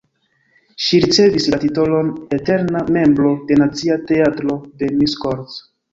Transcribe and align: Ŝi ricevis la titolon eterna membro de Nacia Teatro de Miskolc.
Ŝi 0.85 1.01
ricevis 1.03 1.45
la 1.53 1.59
titolon 1.65 2.09
eterna 2.37 2.81
membro 2.97 3.35
de 3.51 3.59
Nacia 3.63 3.99
Teatro 4.13 4.57
de 4.81 4.91
Miskolc. 5.03 5.55